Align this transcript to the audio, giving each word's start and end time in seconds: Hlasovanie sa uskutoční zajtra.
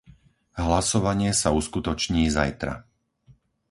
Hlasovanie 0.63 1.29
sa 1.41 1.49
uskutoční 1.59 2.23
zajtra. 2.37 2.73